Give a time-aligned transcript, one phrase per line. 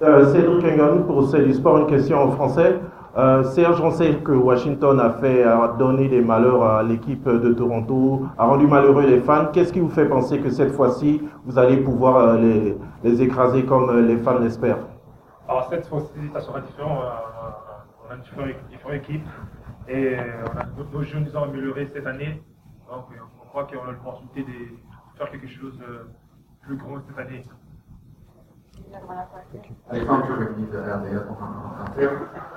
[0.00, 2.78] Euh, Cédric Engan pour sport, une question en français.
[3.16, 7.52] Euh, Serge, on sait que Washington a fait a donné des malheurs à l'équipe de
[7.52, 9.46] Toronto, a rendu malheureux les fans.
[9.52, 14.06] Qu'est-ce qui vous fait penser que cette fois-ci, vous allez pouvoir euh, les, écraser comme
[14.06, 14.86] les fans l'espèrent?
[15.48, 17.00] Alors cette fois-ci, ça sera différent.
[18.06, 18.22] On a une
[18.70, 19.26] différente, équipe
[19.88, 20.16] et
[20.92, 22.40] nos jeunes nous ont amélioré cette année.
[22.88, 23.06] Donc
[23.42, 26.06] on croit qu'on a l'opportunité de faire quelque chose de
[26.64, 27.42] plus gros cette année.
[29.88, 32.47] 来，放这个音乐，大家也同行啊，好。